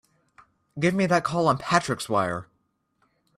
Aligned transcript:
Give 0.79 0.95
me 0.95 1.05
that 1.05 1.23
call 1.23 1.47
on 1.47 1.59
Patrick's 1.59 2.09
wire! 2.09 2.47